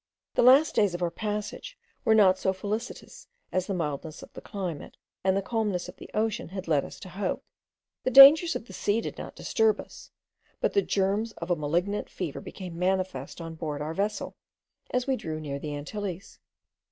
[0.33, 4.41] The last days of our passage were not so felicitous as the mildness of the
[4.41, 7.43] climate and the calmness of the ocean had led us to hope.
[8.03, 10.09] The dangers of the sea did not disturb us,
[10.59, 14.35] but the germs of a malignant fever became manifest on board our vessel
[14.89, 16.39] as we drew near the Antilles.